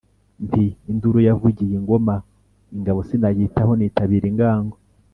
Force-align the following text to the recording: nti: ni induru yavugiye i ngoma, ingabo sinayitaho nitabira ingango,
nti: 0.45 0.65
ni 0.75 0.89
induru 0.91 1.19
yavugiye 1.27 1.73
i 1.79 1.81
ngoma, 1.83 2.15
ingabo 2.75 2.99
sinayitaho 3.07 3.71
nitabira 3.75 4.25
ingango, 4.31 4.75